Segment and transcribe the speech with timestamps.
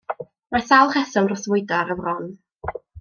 [0.55, 2.31] Mae sawl rheswm dros fwydo ar y fron.